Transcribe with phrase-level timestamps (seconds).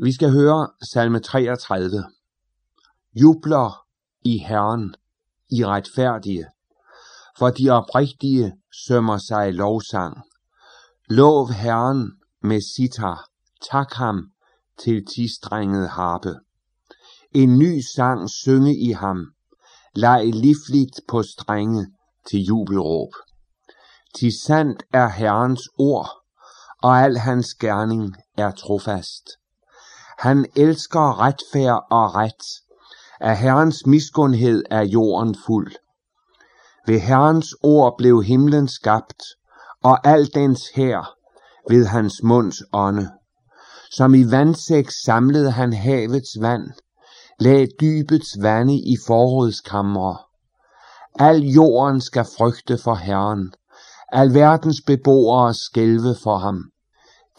[0.00, 2.04] Vi skal høre salme 33.
[3.14, 3.86] Jubler
[4.24, 4.94] i Herren,
[5.50, 6.46] i retfærdige,
[7.38, 8.52] for de oprigtige
[8.86, 10.22] sømmer sig lovsang.
[11.08, 13.28] Lov Herren med sitar,
[13.70, 14.30] tak ham
[14.84, 16.34] til tistrenget harpe.
[17.32, 19.32] En ny sang synge i ham,
[19.94, 21.86] leg livligt på strenge
[22.30, 23.12] til jubelråb.
[24.18, 26.10] Til sandt er Herrens ord,
[26.82, 29.37] og al hans gerning er trofast.
[30.18, 32.44] Han elsker retfærd og ret.
[33.20, 35.72] Af Herrens miskundhed er jorden fuld.
[36.86, 39.22] Ved Herrens ord blev himlen skabt,
[39.82, 41.14] og al dens her
[41.70, 43.10] ved hans munds ånde.
[43.90, 46.70] Som i vandsæk samlede han havets vand,
[47.40, 50.18] lag dybets vande i forrådskamre.
[51.18, 53.52] Al jorden skal frygte for Herren,
[54.12, 56.70] al verdens beboere skælve for ham.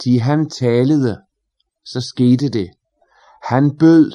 [0.04, 1.18] De han talede,
[1.84, 2.70] så skete det.
[3.42, 4.12] Han bød,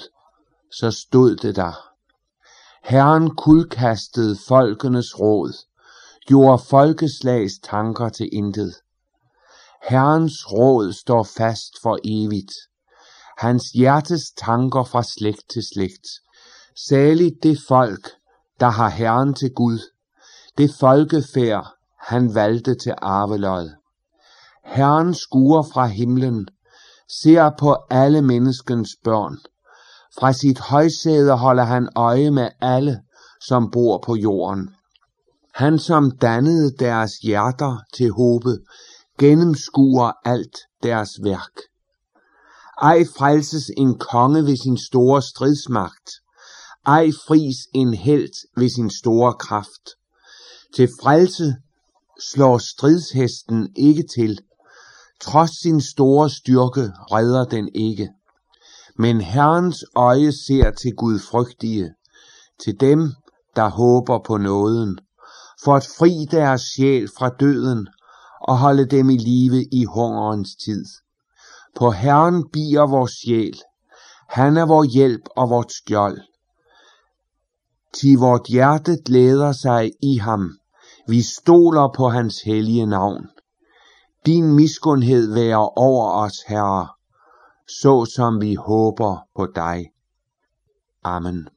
[0.71, 1.91] så stod det der.
[2.83, 5.53] Herren kuldkastede folkenes råd,
[6.27, 8.73] gjorde folkeslags tanker til intet.
[9.89, 12.51] Herrens råd står fast for evigt.
[13.37, 16.07] Hans hjertes tanker fra slægt til slægt.
[16.89, 18.09] Særligt det folk,
[18.59, 19.79] der har Herren til Gud.
[20.57, 21.67] Det folkefærd,
[21.99, 23.71] han valgte til arvelod.
[24.65, 26.47] Herren skuer fra himlen,
[27.21, 29.37] ser på alle menneskens børn.
[30.19, 33.01] Fra sit højsæde holder han øje med alle,
[33.47, 34.69] som bor på jorden.
[35.53, 38.57] Han som dannede deres hjerter til håbe,
[39.19, 41.61] gennemskuer alt deres værk.
[42.81, 46.09] Ej frelses en konge ved sin store stridsmagt.
[46.85, 49.89] Ej fris en helt ved sin store kraft.
[50.75, 51.55] Til frelse
[52.19, 54.39] slår stridshesten ikke til.
[55.21, 58.09] Trods sin store styrke redder den ikke.
[58.97, 61.93] Men Herrens øje ser til Gud frygtige,
[62.63, 63.11] til dem,
[63.55, 64.99] der håber på nåden,
[65.63, 67.87] for at fri deres sjæl fra døden
[68.41, 70.85] og holde dem i live i hungerens tid.
[71.75, 73.59] På Herren bier vores sjæl.
[74.29, 76.21] Han er vor hjælp og vort skjold.
[77.93, 80.57] Til vort hjerte glæder sig i ham.
[81.07, 83.29] Vi stoler på hans hellige navn.
[84.25, 86.87] Din miskundhed være over os, Herre,
[87.67, 89.91] så som vi håber på dig.
[91.03, 91.47] Amen.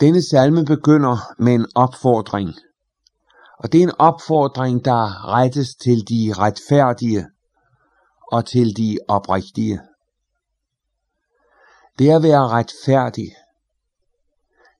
[0.00, 2.54] Denne salme begynder med en opfordring.
[3.58, 7.26] Og det er en opfordring, der rettes til de retfærdige
[8.32, 9.80] og til de oprigtige.
[11.98, 13.32] Det at være retfærdig,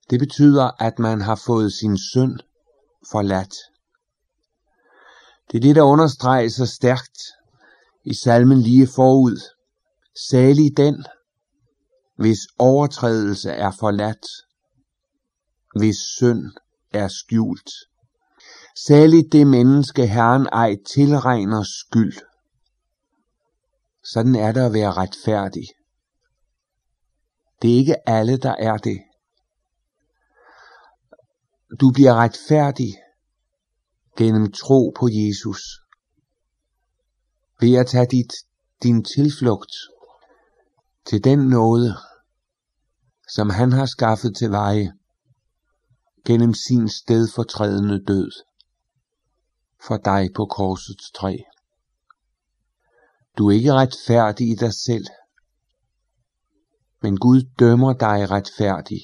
[0.09, 2.39] det betyder, at man har fået sin synd
[3.11, 3.53] forladt.
[5.51, 7.21] Det er det, der understreges så stærkt
[8.03, 9.39] i salmen lige forud.
[10.29, 11.05] Salig den,
[12.15, 14.25] hvis overtrædelse er forladt,
[15.75, 16.51] hvis synd
[16.93, 17.69] er skjult.
[18.75, 22.17] Særligt det menneske Herren ej tilregner skyld.
[24.03, 25.67] Sådan er det at være retfærdig.
[27.61, 28.99] Det er ikke alle, der er det.
[31.79, 32.95] Du bliver retfærdig
[34.17, 35.61] gennem tro på Jesus.
[37.59, 38.33] Ved at tage dit,
[38.83, 39.73] din tilflugt
[41.05, 41.95] til den nåde,
[43.29, 44.93] som han har skaffet til veje
[46.25, 48.31] gennem sin stedfortrædende død
[49.87, 51.37] for dig på korsets træ.
[53.37, 55.05] Du er ikke retfærdig i dig selv,
[57.01, 59.01] men Gud dømmer dig retfærdig,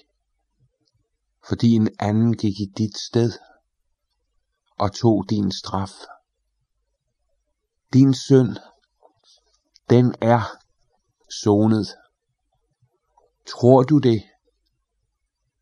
[1.48, 3.32] fordi en anden gik i dit sted
[4.80, 5.92] og tog din straf.
[7.94, 8.58] Din synd,
[9.90, 10.58] den er
[11.30, 11.88] sonet.
[13.48, 14.24] Tror du det,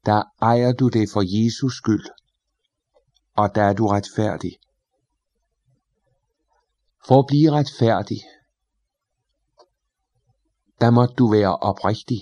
[0.05, 2.05] der ejer du det for Jesus skyld,
[3.33, 4.57] og der er du retfærdig.
[7.07, 8.21] For at blive retfærdig,
[10.81, 12.21] der måtte du være oprigtig.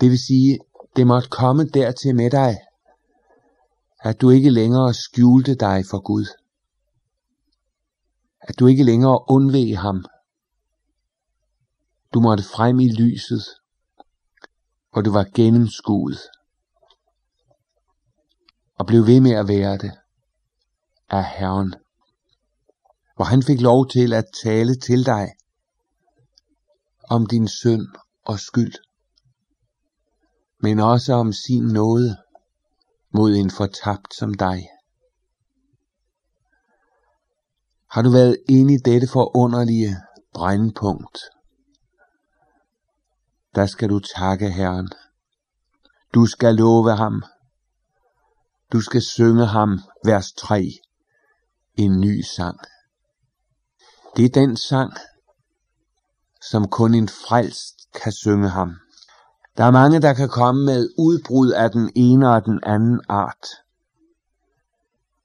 [0.00, 0.58] Det vil sige,
[0.96, 2.58] det måtte komme dertil med dig,
[4.00, 6.26] at du ikke længere skjulte dig for Gud.
[8.40, 10.04] At du ikke længere undveg ham.
[12.14, 13.44] Du måtte frem i lyset,
[14.92, 16.18] hvor du var gennemskuet
[18.78, 19.92] og blev ved med at være det
[21.10, 21.74] af Herren
[23.20, 25.28] hvor han fik lov til at tale til dig
[27.08, 27.86] om din synd
[28.24, 28.74] og skyld,
[30.60, 32.16] men også om sin nåde
[33.14, 34.68] mod en fortabt som dig.
[37.90, 39.96] Har du været inde i dette forunderlige
[40.34, 41.18] brændpunkt,
[43.54, 44.88] der skal du takke Herren.
[46.14, 47.22] Du skal love ham.
[48.72, 50.70] Du skal synge ham, vers 3,
[51.74, 52.58] en ny sang.
[54.16, 54.92] Det er den sang,
[56.50, 58.70] som kun en frelst kan synge ham.
[59.60, 63.46] Der er mange, der kan komme med udbrud af den ene og den anden art.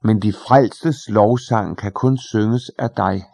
[0.02, 3.26] Men de frelstes lovsang kan kun synges af dig,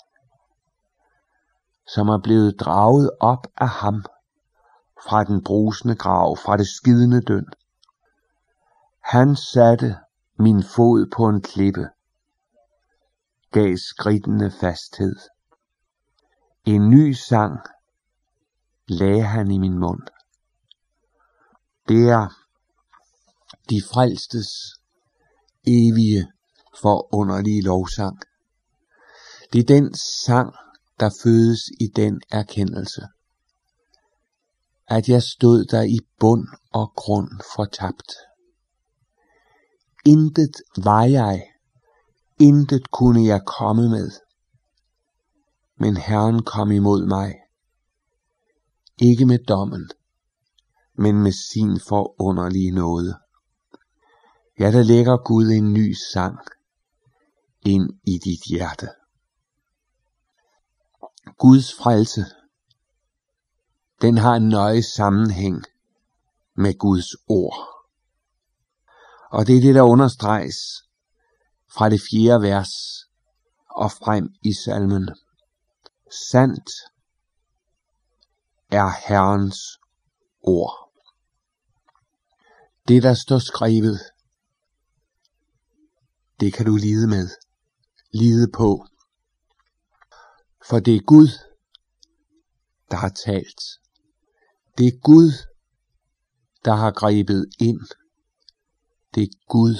[1.87, 4.05] som er blevet draget op af ham
[5.05, 7.45] fra den brusende grav, fra det skidende døn.
[9.03, 9.95] Han satte
[10.39, 11.89] min fod på en klippe,
[13.51, 15.15] gav skridtende fasthed.
[16.65, 17.59] En ny sang
[18.87, 20.07] lagde han i min mund.
[21.91, 22.27] Det er
[23.69, 24.47] de frelstes
[25.67, 26.31] evige
[26.81, 28.19] forunderlige lovsang.
[29.53, 29.93] Det er den
[30.25, 30.53] sang,
[30.99, 33.01] der fødes i den erkendelse,
[34.87, 38.11] at jeg stod der i bund og grund fortabt.
[40.05, 41.47] Intet var jeg,
[42.39, 44.11] intet kunne jeg komme med,
[45.77, 47.35] men Herren kom imod mig,
[48.97, 49.89] ikke med dommen,
[51.01, 53.19] men med sin forunderlige nåde.
[54.59, 56.37] Ja, der lægger Gud en ny sang
[57.61, 58.87] ind i dit hjerte.
[61.37, 62.25] Guds frelse,
[64.01, 65.63] den har en nøje sammenhæng
[66.55, 67.57] med Guds ord.
[69.31, 70.59] Og det er det, der understreges
[71.75, 72.71] fra det fjerde vers
[73.69, 75.09] og frem i salmen.
[76.31, 76.69] Sandt
[78.71, 79.59] er Herrens
[80.41, 80.80] ord.
[82.91, 83.99] Det, der står skrevet,
[86.39, 87.29] det kan du lide med,
[88.13, 88.85] lide på.
[90.69, 91.27] For det er Gud,
[92.89, 93.61] der har talt.
[94.77, 95.31] Det er Gud,
[96.65, 97.81] der har grebet ind.
[99.15, 99.75] Det er Gud,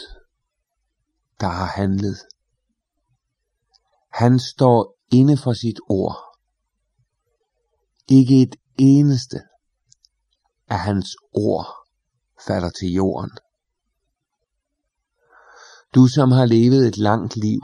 [1.40, 2.18] der har handlet.
[4.12, 6.38] Han står inde for sit ord.
[8.08, 9.42] Ikke et eneste
[10.68, 11.81] af hans ord
[12.48, 13.32] falder til jorden.
[15.96, 17.62] Du som har levet et langt liv,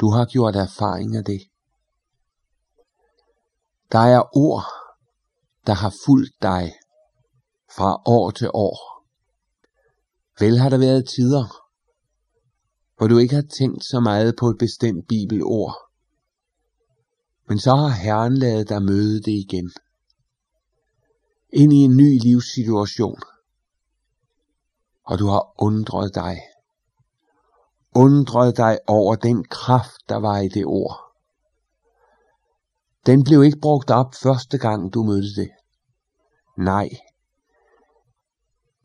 [0.00, 1.40] du har gjort erfaring af det.
[3.92, 4.64] Der er ord,
[5.66, 6.72] der har fulgt dig
[7.76, 9.06] fra år til år.
[10.40, 11.66] Vel har der været tider,
[12.96, 15.74] hvor du ikke har tænkt så meget på et bestemt bibelord.
[17.48, 19.72] Men så har Herren lavet dig møde det igen.
[21.52, 23.20] Ind i en ny livssituation.
[25.06, 26.40] Og du har undret dig.
[27.94, 31.06] Undret dig over den kraft, der var i det ord.
[33.06, 35.50] Den blev ikke brugt op første gang, du mødte det.
[36.58, 36.88] Nej.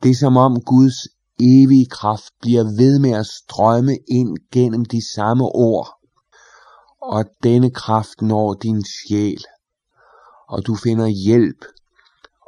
[0.03, 1.07] Det er som om Guds
[1.39, 5.88] evige kraft bliver ved med at strømme ind gennem de samme ord.
[7.01, 9.44] Og denne kraft når din sjæl,
[10.47, 11.65] og du finder hjælp,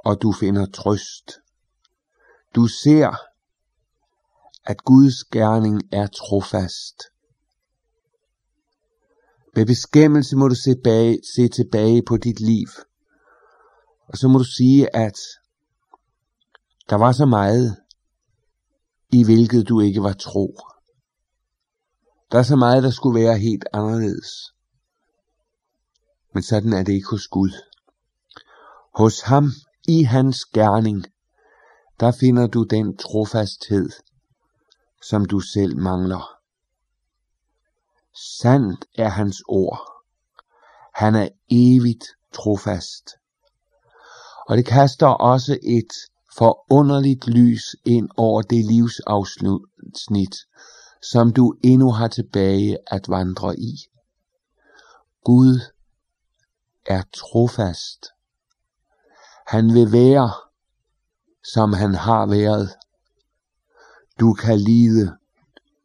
[0.06, 1.32] og du finder trøst.
[2.56, 3.16] Du ser,
[4.66, 7.04] at Guds gerning er trofast.
[9.56, 12.68] Med beskæmmelse må du se, bag, se tilbage på dit liv.
[14.08, 15.18] Og så må du sige, at
[16.90, 17.78] der var så meget,
[19.12, 20.58] i hvilket du ikke var tro.
[22.32, 24.54] Der er så meget, der skulle være helt anderledes.
[26.34, 27.52] Men sådan er det ikke hos Gud.
[28.96, 29.52] Hos ham,
[29.88, 31.06] i hans gerning,
[32.00, 33.90] der finder du den trofasthed,
[35.10, 36.38] som du selv mangler.
[38.42, 39.80] Sandt er hans ord.
[40.94, 43.10] Han er evigt trofast.
[44.48, 45.94] Og det kaster også et
[46.38, 50.36] forunderligt lys ind over det livsafsnit,
[51.12, 53.78] som du endnu har tilbage at vandre i.
[55.24, 55.60] Gud
[56.86, 58.06] er trofast.
[59.48, 60.32] Han vil være,
[61.54, 62.70] som han har været.
[64.24, 65.18] Du kan lide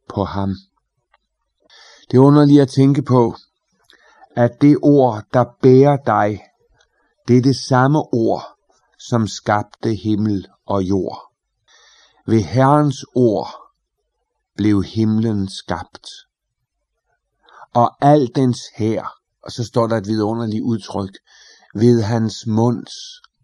[0.09, 0.49] på ham.
[2.11, 3.35] Det er underligt at tænke på,
[4.35, 6.43] at det ord, der bærer dig,
[7.27, 8.43] det er det samme ord,
[8.99, 11.33] som skabte himmel og jord.
[12.27, 13.49] Ved Herrens ord
[14.55, 16.07] blev himlen skabt.
[17.73, 19.07] Og al dens her,
[19.43, 21.17] og så står der et vidunderligt udtryk,
[21.75, 22.93] ved hans munds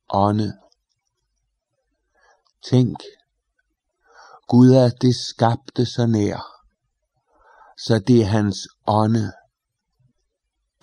[0.09, 0.53] ånde.
[2.69, 2.97] Tænk,
[4.47, 6.39] Gud er det skabte så nær,
[7.77, 9.31] så det er hans ånde,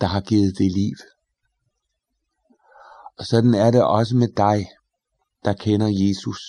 [0.01, 0.95] der har givet det liv.
[3.17, 4.69] Og sådan er det også med dig,
[5.45, 6.39] der kender Jesus.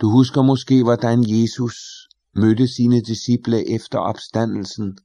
[0.00, 1.76] Du husker måske, hvordan Jesus
[2.34, 4.98] mødte sine disciple efter opstandelsen,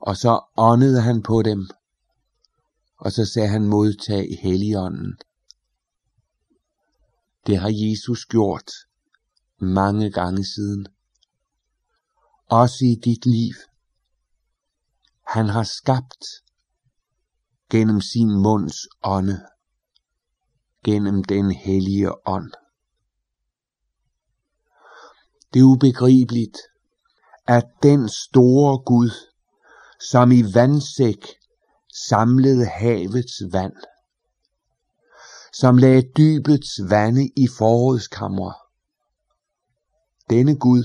[0.00, 1.68] og så åndede han på dem,
[2.98, 5.18] og så sagde han modtag Helligånden.
[7.46, 8.70] Det har Jesus gjort
[9.60, 10.86] mange gange siden.
[12.46, 13.54] Også i dit liv.
[15.26, 16.24] Han har skabt
[17.70, 19.46] gennem sin munds ånde,
[20.84, 22.52] gennem den hellige ånd.
[25.52, 26.58] Det er ubegribeligt,
[27.46, 29.10] at den store Gud,
[30.10, 31.26] som i vandsæk
[32.08, 33.76] samlede havets vand,
[35.52, 38.67] som lagde dybets vande i forrådskammer.
[40.30, 40.84] Denne Gud,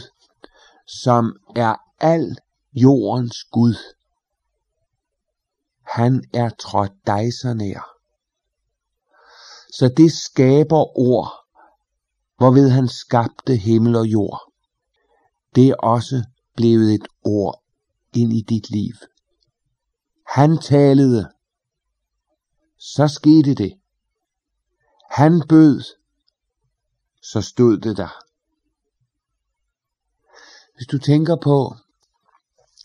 [0.88, 2.38] som er al
[2.74, 3.76] jordens Gud,
[5.86, 7.94] han er trådt dig så nær.
[9.74, 11.32] Så det skaber ord,
[12.38, 14.54] hvorved han skabte himmel og jord.
[15.56, 16.24] Det er også
[16.56, 17.64] blevet et ord
[18.14, 18.94] ind i dit liv.
[20.28, 21.32] Han talede,
[22.78, 23.80] så skete det.
[25.12, 25.84] Han bød,
[27.22, 28.24] så stod det der.
[30.84, 31.76] Hvis du tænker på,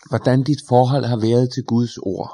[0.08, 2.30] hvordan dit forhold har været til Guds ord,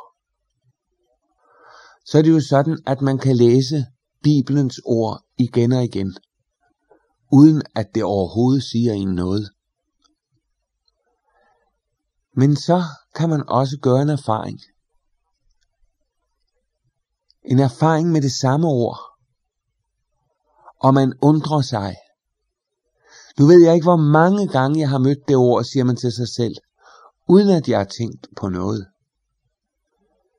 [2.06, 3.86] så er det jo sådan, at man kan læse
[4.22, 6.16] Bibelens ord igen og igen,
[7.32, 9.50] uden at det overhovedet siger en noget.
[12.36, 12.82] Men så
[13.14, 14.60] kan man også gøre en erfaring.
[17.44, 18.98] En erfaring med det samme ord.
[20.78, 21.96] Og man undrer sig.
[23.38, 26.12] Nu ved jeg ikke, hvor mange gange jeg har mødt det ord, siger man til
[26.12, 26.54] sig selv,
[27.28, 28.86] uden at jeg har tænkt på noget.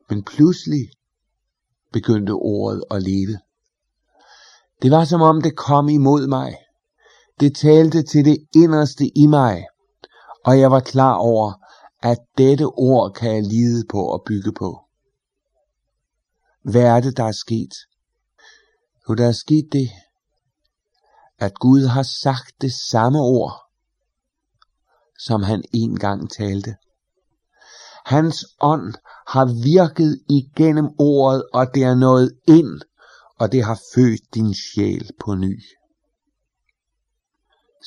[0.09, 0.89] Men pludselig
[1.93, 3.39] begyndte ordet at leve.
[4.81, 6.55] Det var som om det kom imod mig.
[7.39, 9.65] Det talte til det inderste i mig,
[10.45, 11.53] og jeg var klar over,
[12.01, 14.79] at dette ord kan jeg lide på og bygge på.
[16.63, 17.73] Hvad er det, der er sket?
[19.09, 19.89] Jo, der er sket det,
[21.39, 23.53] at Gud har sagt det samme ord,
[25.19, 26.75] som han engang talte.
[28.05, 28.93] Hans ånd
[29.27, 32.81] har virket igennem ordet, og det er nået ind,
[33.39, 35.63] og det har født din sjæl på ny.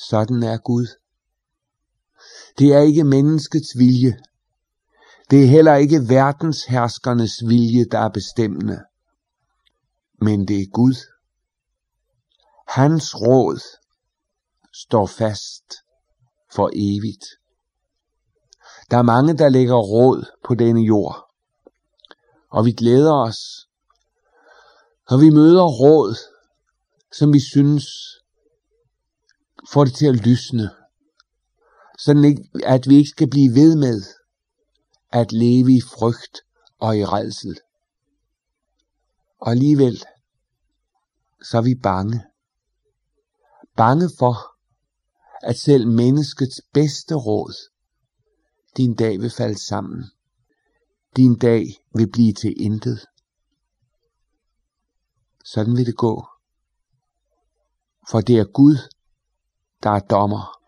[0.09, 0.87] Sådan er Gud.
[2.59, 4.19] Det er ikke menneskets vilje.
[5.31, 8.79] Det er heller ikke verdensherskernes vilje, der er bestemmende.
[10.21, 10.95] Men det er Gud.
[12.69, 13.61] Hans råd
[14.75, 15.75] står fast
[16.55, 17.25] for evigt.
[18.91, 21.31] Der er mange, der lægger råd på denne jord.
[22.51, 23.69] Og vi glæder os,
[25.11, 26.17] når vi møder råd,
[27.13, 27.87] som vi synes
[29.73, 30.71] får det til at lysne.
[31.99, 34.03] Sådan at vi ikke skal blive ved med
[35.13, 36.41] at leve i frygt
[36.79, 37.61] og i redsel.
[39.41, 40.05] Og alligevel,
[41.43, 42.25] så er vi bange.
[43.79, 44.37] Bange for,
[45.43, 47.55] at selv menneskets bedste råd
[48.77, 50.05] din dag vil falde sammen.
[51.17, 53.07] Din dag vil blive til intet.
[55.45, 56.27] Sådan vil det gå.
[58.11, 58.77] For det er Gud,
[59.83, 60.61] der er dommer,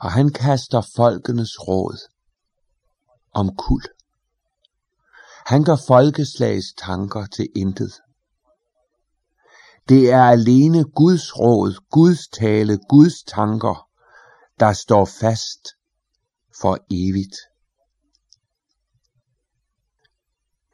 [0.00, 1.98] og han kaster folkenes råd
[3.32, 3.82] om kul.
[5.46, 7.92] Han gør folkeslagets tanker til intet.
[9.88, 13.88] Det er alene Guds råd, Guds tale, Guds tanker,
[14.60, 15.68] der står fast
[16.60, 17.36] for evigt.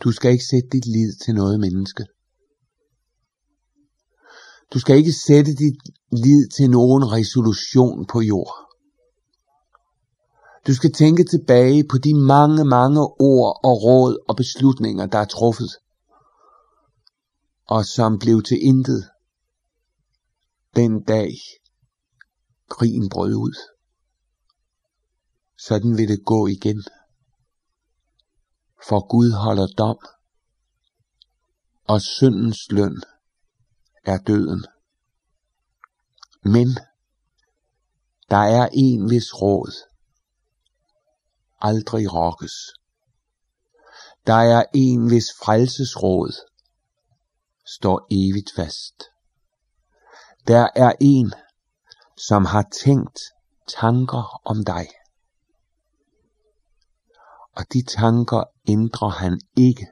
[0.05, 2.05] Du skal ikke sætte dit lid til noget menneske.
[4.73, 5.79] Du skal ikke sætte dit
[6.13, 8.55] lid til nogen resolution på jord.
[10.67, 15.25] Du skal tænke tilbage på de mange, mange ord og råd og beslutninger, der er
[15.25, 15.71] truffet,
[17.65, 19.11] og som blev til intet
[20.77, 21.33] den dag
[22.71, 23.55] krigen brød ud.
[25.59, 26.85] Sådan vil det gå igen.
[28.89, 29.99] For Gud holder dom,
[31.85, 33.03] og syndens løn
[34.05, 34.65] er døden.
[36.43, 36.69] Men
[38.31, 39.73] der er en vis råd
[41.61, 42.53] aldrig rokkes.
[44.27, 46.33] Der er en vis frelsesråd
[47.67, 49.05] står evigt fast.
[50.47, 51.33] Der er en,
[52.17, 53.21] som har tænkt
[53.81, 54.89] tanker om dig.
[57.57, 59.87] Og de tanker ændrer han ikke,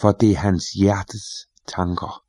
[0.00, 2.24] for det er hans hjertes tanker.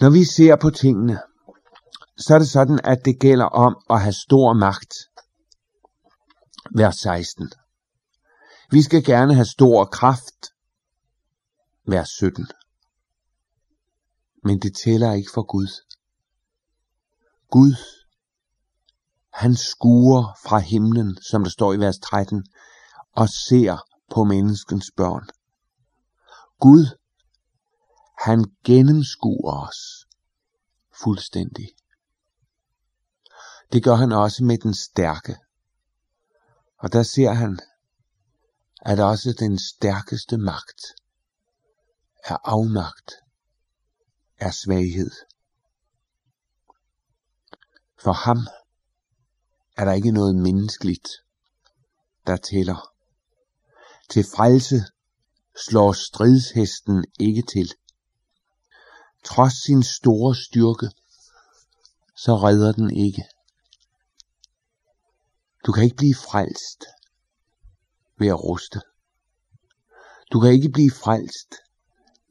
[0.00, 1.20] Når vi ser på tingene,
[2.18, 4.94] så er det sådan, at det gælder om at have stor magt.
[6.74, 7.52] Vers 16.
[8.70, 10.53] Vi skal gerne have stor kraft.
[11.86, 12.46] Vers 17.
[14.44, 15.68] Men det tæller ikke for Gud.
[17.50, 17.74] Gud,
[19.32, 22.46] han skuer fra himlen, som der står i vers 13,
[23.12, 23.78] og ser
[24.10, 25.28] på menneskens børn.
[26.60, 26.86] Gud,
[28.18, 30.06] han gennemskuer os
[31.02, 31.68] fuldstændig.
[33.72, 35.36] Det gør han også med den stærke.
[36.78, 37.58] Og der ser han,
[38.80, 40.80] at også den stærkeste magt
[42.24, 43.12] er afmagt,
[44.36, 45.10] er svaghed.
[47.98, 48.38] For ham
[49.76, 51.08] er der ikke noget menneskeligt,
[52.26, 52.92] der tæller.
[54.10, 54.76] Til frelse
[55.68, 57.72] slår stridshesten ikke til.
[59.24, 60.90] Trods sin store styrke,
[62.16, 63.24] så redder den ikke.
[65.66, 66.84] Du kan ikke blive frelst
[68.18, 68.80] ved at ruste.
[70.32, 71.54] Du kan ikke blive frelst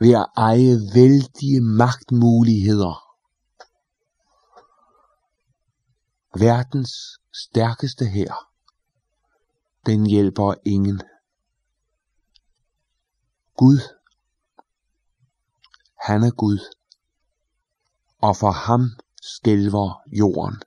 [0.03, 2.95] ved at eje vældige magtmuligheder.
[6.39, 6.93] Verdens
[7.33, 8.33] stærkeste her,
[9.86, 11.01] den hjælper ingen.
[13.57, 13.79] Gud,
[16.07, 16.60] han er Gud,
[18.22, 18.81] og for ham
[19.22, 20.62] skælver jorden.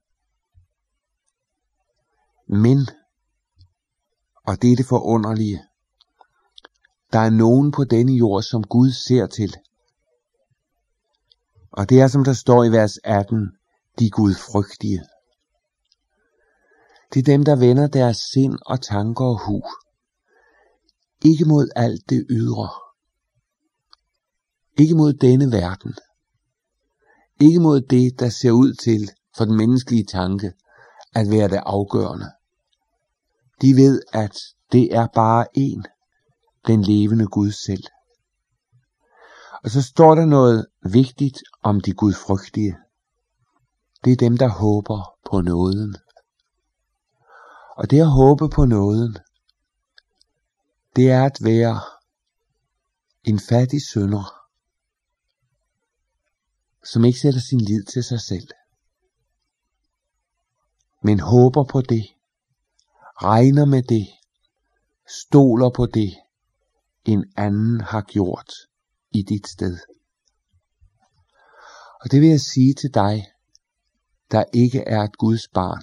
[2.47, 2.79] Men,
[4.47, 5.65] og det er det forunderlige,
[7.13, 9.57] der er nogen på denne jord, som Gud ser til.
[11.71, 13.51] Og det er som der står i vers 18,
[13.99, 15.03] de gudfrygtige.
[17.15, 19.63] Det er dem, der vender deres sind og tanker og hu.
[21.25, 22.71] Ikke mod alt det ydre.
[24.79, 25.95] Ikke mod denne verden.
[27.41, 30.53] Ikke mod det, der ser ud til for den menneskelige tanke
[31.15, 32.31] at være det afgørende.
[33.63, 34.39] De ved, at
[34.73, 35.87] det er bare en,
[36.67, 37.85] den levende Gud selv.
[39.65, 42.77] Og så står der noget vigtigt om de gudfrygtige.
[44.05, 45.97] Det er dem, der håber på nåden.
[47.77, 49.19] Og det at håbe på nåden,
[50.97, 51.81] det er at være
[53.25, 54.37] en fattig sønder,
[56.85, 58.49] som ikke sætter sin lid til sig selv,
[61.03, 62.07] men håber på det,
[63.23, 64.07] regner med det,
[65.09, 66.15] stoler på det,
[67.09, 68.53] en anden har gjort
[69.11, 69.79] i dit sted.
[72.01, 73.27] Og det vil jeg sige til dig,
[74.31, 75.83] der ikke er et Guds barn,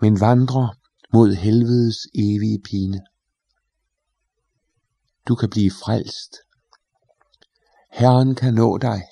[0.00, 0.68] men vandrer
[1.12, 3.00] mod helvedes evige pine.
[5.28, 6.36] Du kan blive frelst.
[7.90, 9.02] Herren kan nå dig.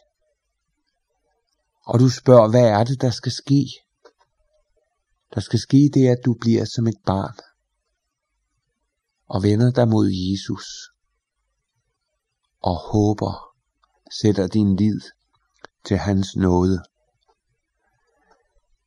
[1.86, 3.64] Og du spørger, hvad er det, der skal ske?
[5.34, 7.47] Der skal ske det, at du bliver som et barn
[9.28, 10.66] og vender dig mod Jesus
[12.62, 13.32] og håber,
[14.20, 15.00] sætter din lid
[15.84, 16.82] til hans nåde.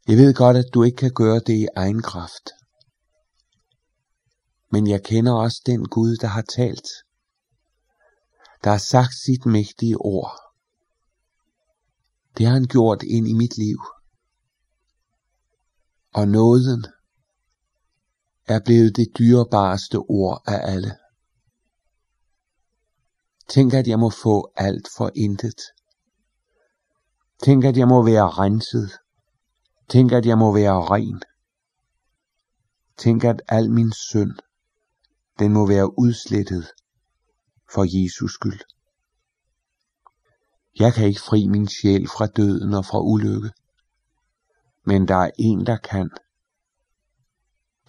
[0.08, 2.50] Jeg ved godt, at du ikke kan gøre det i egen kraft.
[4.72, 6.88] Men jeg kender også den Gud, der har talt.
[8.64, 10.32] Der har sagt sit mægtige ord.
[12.38, 13.80] Det har han gjort ind i mit liv.
[16.14, 16.86] Og nåden
[18.52, 20.98] er blevet det dyrebareste ord af alle.
[23.50, 25.62] Tænk, at jeg må få alt for intet.
[27.44, 28.92] Tænk, at jeg må være renset.
[29.90, 31.22] Tænk, at jeg må være ren.
[32.98, 34.32] Tænk, at al min synd,
[35.40, 36.68] den må være udslettet
[37.74, 38.60] for Jesus skyld.
[40.80, 43.52] Jeg kan ikke fri min sjæl fra døden og fra ulykke,
[44.86, 46.10] men der er en, der kan.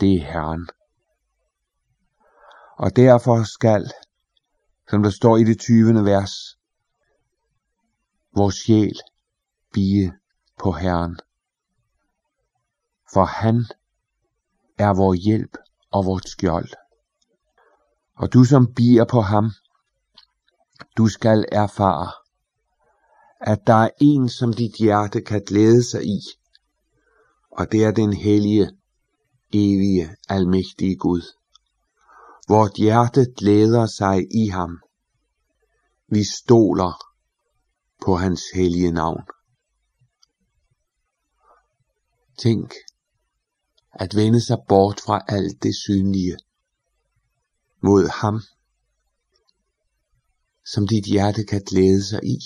[0.00, 0.68] Det er Herren.
[2.76, 3.90] Og derfor skal,
[4.90, 6.04] som der står i det 20.
[6.04, 6.32] vers,
[8.36, 9.00] vores sjæl
[9.72, 10.12] bie
[10.58, 11.18] på Herren.
[13.12, 13.64] For han
[14.78, 15.56] er vor hjælp
[15.90, 16.68] og vores skjold.
[18.14, 19.50] Og du som bier på ham,
[20.96, 22.12] du skal erfare,
[23.40, 26.20] at der er en, som dit hjerte kan glæde sig i,
[27.50, 28.70] og det er den hellige,
[29.52, 31.22] evige, almægtige Gud.
[32.48, 34.80] Vort hjerte glæder sig i ham.
[36.08, 36.92] Vi stoler
[38.04, 39.22] på hans hellige navn.
[42.38, 42.74] Tænk,
[43.92, 46.36] at vende sig bort fra alt det synlige,
[47.82, 48.40] mod ham,
[50.64, 52.38] som dit hjerte kan glæde sig i.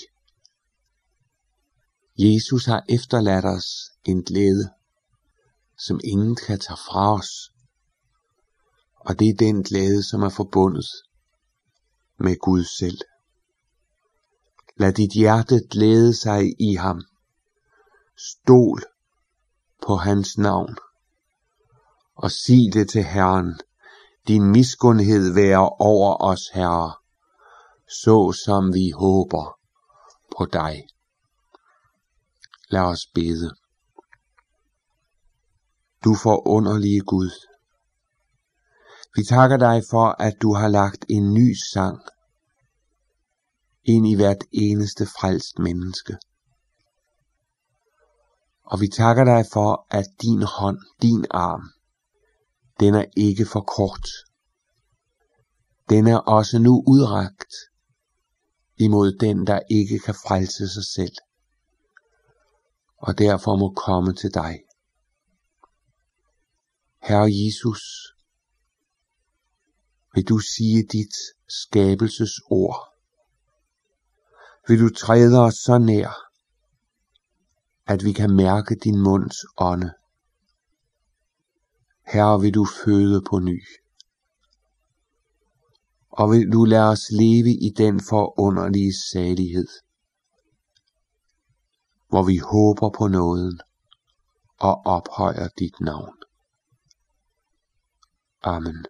[2.19, 3.67] Jesus har efterladt os
[4.05, 4.69] en glæde,
[5.77, 7.51] som ingen kan tage fra os.
[8.99, 10.85] Og det er den glæde, som er forbundet
[12.19, 12.97] med Gud selv.
[14.77, 17.01] Lad dit hjerte glæde sig i ham.
[18.17, 18.83] Stol
[19.87, 20.77] på hans navn.
[22.15, 23.59] Og sig det til Herren.
[24.27, 26.93] Din miskundhed være over os, Herre,
[28.03, 29.59] så som vi håber
[30.37, 30.83] på dig.
[32.69, 33.66] Lad os bede.
[36.07, 37.31] Du forunderlige Gud.
[39.15, 41.99] Vi takker dig for, at du har lagt en ny sang
[43.83, 46.17] ind i hvert eneste frelst menneske.
[48.63, 51.61] Og vi takker dig for, at din hånd, din arm,
[52.79, 54.07] den er ikke for kort.
[55.89, 57.53] Den er også nu udragt
[58.77, 61.15] imod den, der ikke kan frelse sig selv,
[62.97, 64.66] og derfor må komme til dig.
[67.07, 67.83] Herre Jesus,
[70.13, 71.15] vil du sige dit
[71.47, 72.79] skabelses ord?
[74.67, 76.11] Vil du træde os så nær,
[77.85, 79.93] at vi kan mærke din munds ånde?
[82.05, 83.63] Herre, vil du føde på ny?
[86.09, 89.67] Og vil du lade os leve i den forunderlige salighed,
[92.09, 93.59] hvor vi håber på nåden
[94.59, 96.16] og ophøjer dit navn.
[98.47, 98.85] Amen.